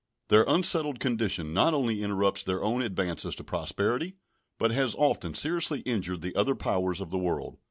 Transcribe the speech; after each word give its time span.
Their 0.29 0.45
unsettled 0.47 0.99
condition 0.99 1.53
not 1.53 1.75
only 1.75 2.01
interrupts 2.01 2.43
their 2.43 2.63
own 2.63 2.81
advances 2.81 3.35
to 3.35 3.43
prosperity, 3.43 4.15
but 4.57 4.71
has 4.71 4.95
often 4.95 5.35
seriously 5.35 5.81
injured 5.81 6.21
the 6.21 6.35
other 6.35 6.55
powers 6.55 7.01
of 7.01 7.11
the 7.11 7.19
world. 7.19 7.59